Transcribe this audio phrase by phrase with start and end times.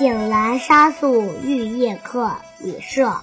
[0.00, 3.18] 井兰纱素玉夜客李涉。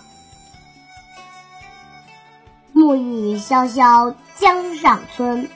[2.72, 5.50] 暮雨潇潇江上村，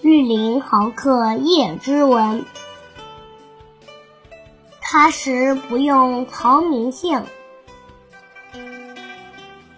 [0.00, 2.46] 绿林豪客夜之闻。
[4.80, 7.22] 他时不用陶明姓，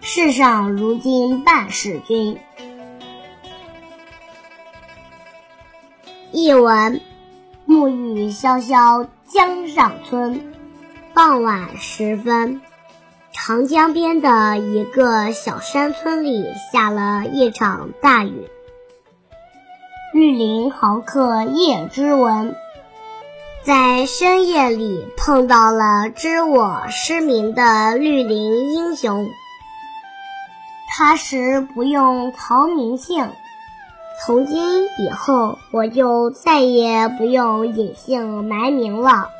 [0.00, 2.38] 世上如今半是君。
[6.30, 7.00] 译文：
[7.64, 10.52] 暮雨潇潇江上村，
[11.14, 12.60] 傍晚时分，
[13.32, 18.48] 长江边的一个小山村里下了一场大雨。
[20.12, 22.54] 绿林豪客叶之文。
[23.62, 29.26] 在深夜里碰到了知我失明的绿林英雄，
[30.90, 33.30] 他时不用陶明姓，
[34.26, 39.30] 从今以后我就再也不用隐姓埋名了。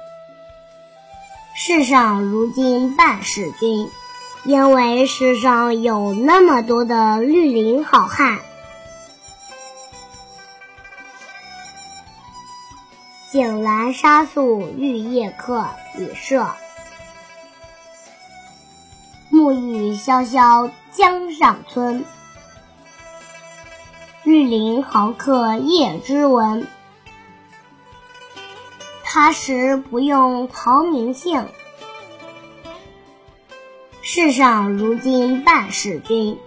[1.55, 3.89] 世上如今半是君，
[4.45, 8.41] 因为世上有那么多的绿林好汉。
[13.33, 15.65] 井兰纱素玉夜客
[15.97, 16.47] 李涉。
[19.31, 22.05] 暮雨潇潇江上村，
[24.25, 26.67] 绿林豪客夜之闻。
[29.05, 31.47] 他时不用陶明姓，
[34.01, 36.39] 世上如今半是君。